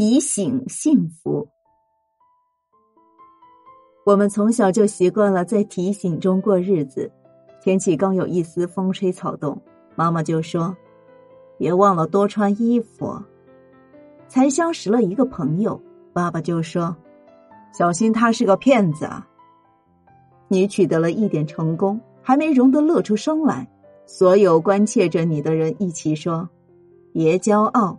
[0.00, 1.46] 提醒幸福。
[4.06, 7.12] 我们从小就习惯了在提醒中过日子。
[7.60, 9.60] 天气刚有一丝风吹草动，
[9.96, 10.74] 妈妈就说
[11.58, 13.14] ：“别忘了多穿衣服。”
[14.26, 15.78] 才相识了一个朋友，
[16.14, 16.96] 爸爸就说
[17.78, 19.28] ：“小心他是个骗子。”啊！”
[20.48, 23.70] 你取得了一点成功，还没容得乐出声来，
[24.06, 26.48] 所有关切着你的人一起说
[27.12, 27.98] ：“别骄傲。”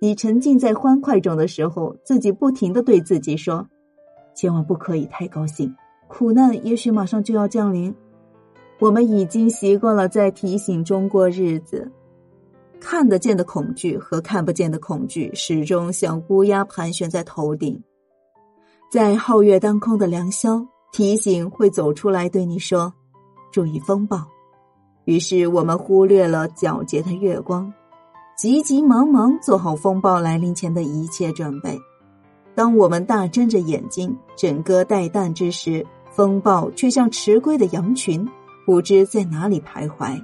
[0.00, 3.66] 你沉浸在欢快中的时候，自己不停的对自己说
[4.34, 5.74] ：“千万不可以太高兴，
[6.06, 7.94] 苦难也许马上就要降临。”
[8.78, 11.90] 我们已经习惯了在提醒中过日子，
[12.78, 17.82] 看得见的恐惧和看不见的恐惧始终像乌鸦盘旋在头顶，
[18.88, 22.92] 在皓月当空的良宵，提醒会走出来对你说
[23.50, 24.24] ：“注意风暴。”
[25.06, 27.72] 于是我们忽略了皎洁的月光。
[28.38, 31.76] 急急忙忙做好风暴来临前的一切准备。
[32.54, 38.24] 当我们大睁着眼睛，枕戈待旦之时，风暴却像迟归的羊群，
[38.64, 40.22] 不知在哪里徘徊。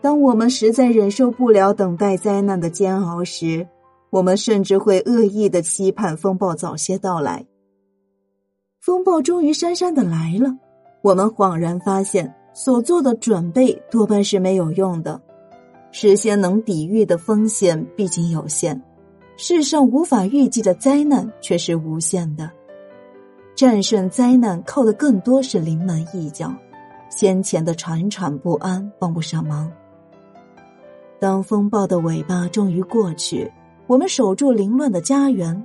[0.00, 3.66] 当我们实在忍受不了等待灾难的煎熬时，
[4.10, 7.44] 我们甚至会恶意的期盼风暴早些到来。
[8.80, 10.56] 风暴终于姗姗的来了，
[11.02, 15.20] 我们恍然发现，所做的准备多半是没有用的。
[15.98, 18.78] 事先能抵御的风险毕竟有限，
[19.38, 22.50] 世上无法预计的灾难却是无限的。
[23.54, 26.54] 战胜灾难靠的更多是临门一脚，
[27.08, 29.72] 先前的喘喘不安帮不上忙。
[31.18, 33.50] 当风暴的尾巴终于过去，
[33.86, 35.64] 我们守住凌乱的家园，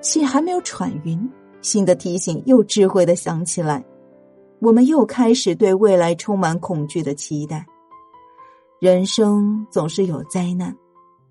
[0.00, 1.28] 气还没有喘匀，
[1.62, 3.84] 新的提醒又智慧的响起来，
[4.60, 7.66] 我们又开始对未来充满恐惧的期待。
[8.84, 10.76] 人生总是有灾难，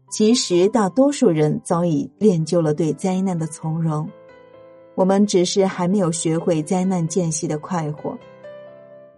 [0.10, 4.10] 其实大多数人早已练就了对灾难的从容，
[4.96, 8.18] 我们只是还没有学会灾难间隙的快活。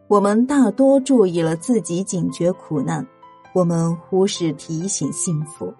[0.09, 3.07] 我们大多注意了自己警觉苦难，
[3.53, 5.73] 我们忽视提醒幸福。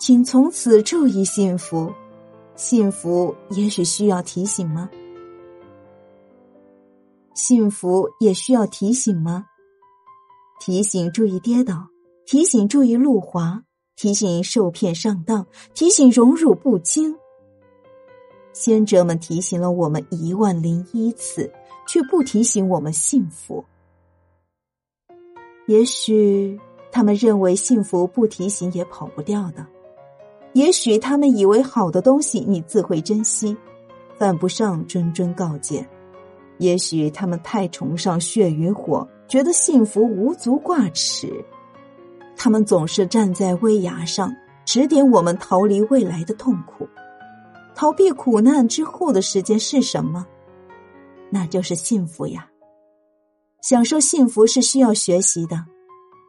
[0.00, 1.88] 请从此注意幸福，
[2.56, 4.90] 幸福也许需要提醒吗？
[7.34, 9.46] 幸福也需要提醒吗？
[10.66, 11.86] 提醒注意跌倒，
[12.26, 13.62] 提醒注意路滑，
[13.94, 17.14] 提醒受骗上当，提醒荣辱不惊。
[18.52, 21.48] 先哲们提醒了我们一万零一次，
[21.86, 23.64] 却不提醒我们幸福。
[25.68, 26.58] 也许
[26.90, 29.64] 他们认为幸福不提醒也跑不掉的，
[30.52, 33.56] 也许他们以为好的东西你自会珍惜，
[34.18, 35.86] 犯不上谆谆告诫。
[36.58, 39.08] 也许他们太崇尚血与火。
[39.28, 41.44] 觉得幸福无足挂齿，
[42.36, 46.88] 他们总是站在危崖上指点我们逃离未来的痛苦，
[47.74, 50.26] 逃避苦难之后的时间是什么？
[51.30, 52.48] 那就是幸福呀！
[53.62, 55.64] 享受幸福是需要学习的，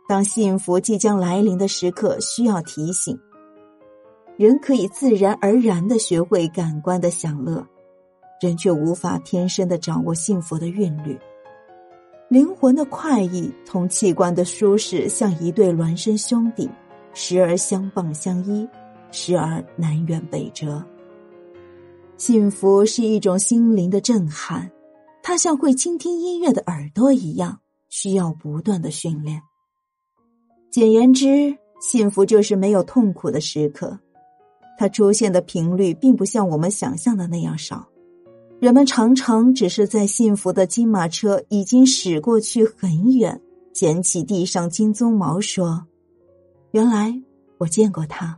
[0.10, 3.20] 当幸福即将来临的时刻，需要提醒。
[4.38, 7.64] 人可以自然而然的学会感官的享乐，
[8.42, 11.18] 人却无法天生的掌握幸福的韵律。
[12.30, 16.70] 灵魂的快意同器官的舒适，像一对孪生兄弟，
[17.14, 18.68] 时而相傍相依，
[19.12, 20.84] 时而南辕北辙。
[22.18, 24.70] 幸福是一种心灵的震撼，
[25.24, 29.42] 它像会倾听音乐的耳朵一样，需要不断的训练。
[30.70, 33.98] 简言之，幸福就是没有痛苦的时刻，
[34.78, 37.88] 它出现的频率并不像我们想象的那样少。
[38.60, 43.40] 人们常常只是在幸福的金马车已经驶过去很远，
[43.72, 45.86] 捡起地上金鬃毛，说
[46.74, 47.14] ：“原来
[47.60, 48.36] 我见过他。”